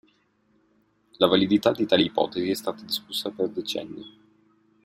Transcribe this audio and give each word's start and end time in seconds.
La 1.19 1.27
validità 1.27 1.71
di 1.71 1.85
tale 1.85 2.01
ipotesi 2.01 2.49
è 2.49 2.55
stata 2.55 2.81
discussa 2.83 3.29
per 3.29 3.49
decenni. 3.49 4.17